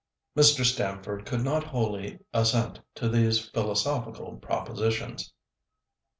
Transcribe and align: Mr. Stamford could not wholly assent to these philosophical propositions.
Mr. 0.35 0.65
Stamford 0.65 1.27
could 1.27 1.43
not 1.43 1.63
wholly 1.63 2.17
assent 2.33 2.79
to 2.95 3.07
these 3.07 3.37
philosophical 3.39 4.35
propositions. 4.37 5.31